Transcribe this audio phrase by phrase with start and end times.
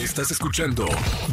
[0.00, 0.86] Estás escuchando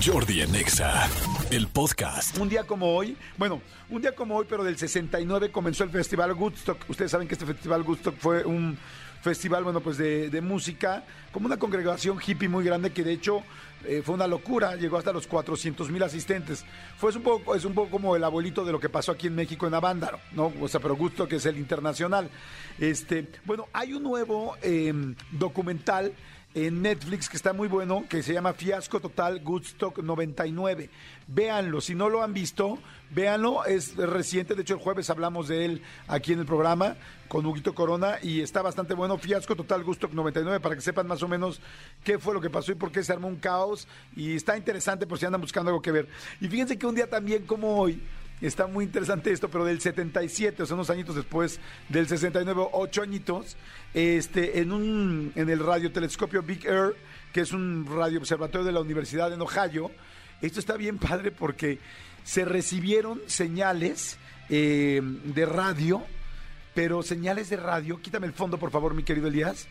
[0.05, 1.09] Jordi Anexa,
[1.51, 2.37] el podcast.
[2.37, 6.33] Un día como hoy, bueno, un día como hoy, pero del 69 comenzó el Festival
[6.33, 6.77] Woodstock.
[6.89, 8.77] Ustedes saben que este Festival Woodstock fue un
[9.21, 13.41] festival, bueno, pues de, música, como una congregación hippie muy grande que de hecho
[13.85, 16.65] eh, fue una locura, llegó hasta los 400 mil asistentes.
[16.97, 19.35] Fue un poco, es un poco como el abuelito de lo que pasó aquí en
[19.35, 20.51] México en Avándaro, ¿no?
[20.59, 22.29] O sea, pero Woodstock es el internacional.
[22.79, 26.11] Este, bueno, hay un nuevo em, documental
[26.53, 30.89] en Netflix que está muy bueno, que se llama Fiasco Total Woodstock 99.
[31.27, 32.79] Véanlo, si no lo han visto,
[33.11, 36.95] véanlo, es reciente, de hecho el jueves hablamos de él aquí en el programa
[37.27, 39.17] con Huguito Corona y está bastante bueno.
[39.17, 41.61] Fiasco Total Woodstock 99 para que sepan más o menos
[42.03, 45.05] qué fue lo que pasó y por qué se armó un caos y está interesante
[45.05, 46.07] por si andan buscando algo que ver.
[46.41, 48.01] Y fíjense que un día también como hoy,
[48.39, 51.59] Está muy interesante esto, pero del 77, o sea, unos añitos después
[51.89, 53.57] del 69, ocho añitos,
[53.95, 56.95] este, en, un, en el radiotelescopio Big Air,
[57.33, 59.89] que es un radio observatorio de la Universidad de Ohio.
[60.39, 61.79] Esto está bien padre porque
[62.23, 64.19] se recibieron señales
[64.49, 66.03] eh, de radio,
[66.75, 69.67] pero señales de radio, quítame el fondo por favor, mi querido Elías,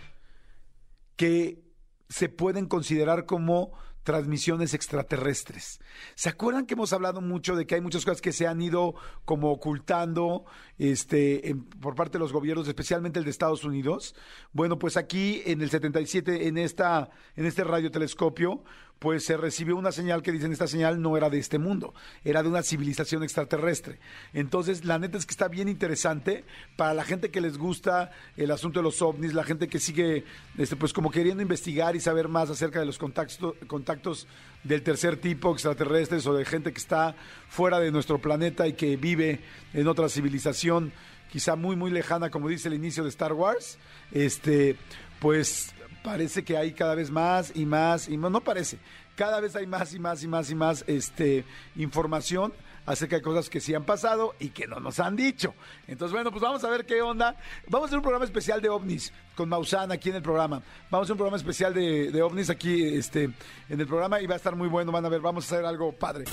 [1.14, 1.62] que
[2.08, 3.73] se pueden considerar como
[4.07, 5.81] transmisiones extraterrestres.
[6.15, 8.95] ¿Se acuerdan que hemos hablado mucho de que hay muchas cosas que se han ido
[9.25, 10.45] como ocultando
[10.79, 14.15] este, por parte de los gobiernos, especialmente el de Estados Unidos?
[14.53, 18.63] Bueno, pues aquí en el 77, en, esta, en este radiotelescopio,
[18.98, 21.94] pues se recibió una señal que dicen esta señal no era de este mundo,
[22.25, 23.98] era de una civilización extraterrestre.
[24.33, 26.44] Entonces, la neta es que está bien interesante
[26.77, 30.24] para la gente que les gusta el asunto de los ovnis, la gente que sigue,
[30.56, 34.27] este, pues como queriendo investigar y saber más acerca de los contactos, contactos
[34.64, 37.14] del tercer tipo, extraterrestres o de gente que está
[37.48, 39.41] fuera de nuestro planeta y que vive
[39.74, 40.92] en otra civilización
[41.30, 43.78] quizá muy muy lejana, como dice el inicio de Star Wars,
[44.12, 44.77] este,
[45.20, 45.74] pues
[46.07, 48.79] parece que hay cada vez más y más y no, no parece,
[49.17, 52.53] cada vez hay más y más y más y más este información
[52.87, 55.53] acerca de cosas que sí han pasado y que no nos han dicho.
[55.89, 57.35] Entonces, bueno, pues vamos a ver qué onda.
[57.67, 60.63] Vamos a hacer un programa especial de ovnis con Maussan aquí en el programa.
[60.91, 63.25] Vamos a hacer un programa especial de, de ovnis aquí este,
[63.69, 64.92] en el programa y va a estar muy bueno.
[64.92, 66.27] Van a ver, vamos a hacer algo padre.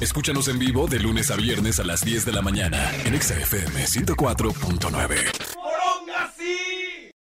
[0.00, 3.84] Escúchanos en vivo de lunes a viernes a las 10 de la mañana en XFM
[3.84, 5.49] 104.9.